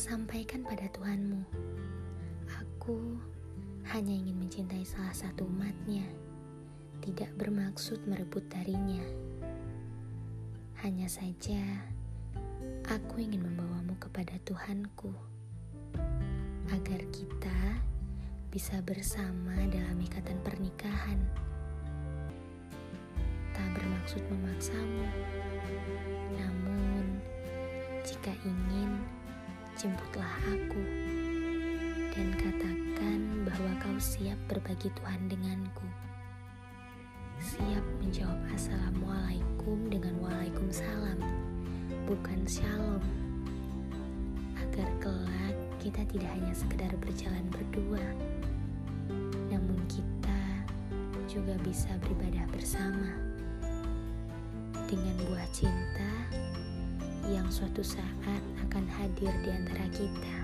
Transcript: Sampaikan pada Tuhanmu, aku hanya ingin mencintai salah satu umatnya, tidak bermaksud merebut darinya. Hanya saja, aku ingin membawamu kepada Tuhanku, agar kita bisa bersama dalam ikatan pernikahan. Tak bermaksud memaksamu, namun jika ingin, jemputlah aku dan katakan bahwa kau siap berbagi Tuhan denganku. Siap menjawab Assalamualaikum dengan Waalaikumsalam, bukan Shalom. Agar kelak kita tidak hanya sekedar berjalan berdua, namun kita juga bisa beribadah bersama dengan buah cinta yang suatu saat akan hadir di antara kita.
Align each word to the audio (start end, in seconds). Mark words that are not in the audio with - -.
Sampaikan 0.00 0.64
pada 0.64 0.88
Tuhanmu, 0.96 1.44
aku 2.56 3.20
hanya 3.92 4.16
ingin 4.16 4.32
mencintai 4.40 4.80
salah 4.80 5.12
satu 5.12 5.44
umatnya, 5.44 6.08
tidak 7.04 7.28
bermaksud 7.36 8.00
merebut 8.08 8.40
darinya. 8.48 9.04
Hanya 10.80 11.04
saja, 11.04 11.84
aku 12.88 13.20
ingin 13.20 13.44
membawamu 13.44 13.92
kepada 14.00 14.40
Tuhanku, 14.40 15.12
agar 16.72 17.04
kita 17.12 17.84
bisa 18.48 18.80
bersama 18.80 19.52
dalam 19.68 20.00
ikatan 20.00 20.40
pernikahan. 20.40 21.20
Tak 23.52 23.68
bermaksud 23.76 24.24
memaksamu, 24.32 25.06
namun 26.40 27.20
jika 28.00 28.32
ingin, 28.48 29.19
jemputlah 29.80 30.36
aku 30.44 30.84
dan 32.12 32.28
katakan 32.36 33.48
bahwa 33.48 33.72
kau 33.80 33.96
siap 33.96 34.36
berbagi 34.44 34.92
Tuhan 34.92 35.24
denganku. 35.32 35.88
Siap 37.40 37.80
menjawab 38.04 38.36
Assalamualaikum 38.52 39.88
dengan 39.88 40.20
Waalaikumsalam, 40.20 41.16
bukan 42.04 42.44
Shalom. 42.44 43.00
Agar 44.60 44.84
kelak 45.00 45.56
kita 45.80 46.04
tidak 46.12 46.28
hanya 46.28 46.52
sekedar 46.52 46.92
berjalan 47.00 47.48
berdua, 47.48 48.04
namun 49.48 49.80
kita 49.88 50.68
juga 51.24 51.56
bisa 51.64 51.88
beribadah 52.04 52.44
bersama 52.52 53.16
dengan 54.84 55.16
buah 55.24 55.48
cinta 55.56 56.19
yang 57.30 57.46
suatu 57.46 57.86
saat 57.86 58.42
akan 58.66 58.84
hadir 58.98 59.30
di 59.46 59.50
antara 59.54 59.86
kita. 59.94 60.34